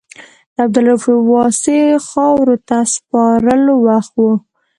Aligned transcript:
د 0.55 0.57
عبدالرؤف 0.65 1.03
واسعي 1.33 1.85
خاورو 2.07 2.55
ته 2.67 2.77
سپارلو 2.93 3.73
وخت 3.87 4.13
و. 4.17 4.23